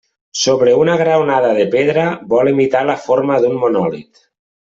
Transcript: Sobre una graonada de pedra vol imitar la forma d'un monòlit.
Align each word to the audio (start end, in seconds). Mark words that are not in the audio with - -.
Sobre 0.43 0.73
una 0.83 0.95
graonada 1.01 1.51
de 1.57 1.67
pedra 1.75 2.07
vol 2.33 2.49
imitar 2.53 2.83
la 2.91 2.97
forma 3.05 3.39
d'un 3.45 3.61
monòlit. 3.67 4.27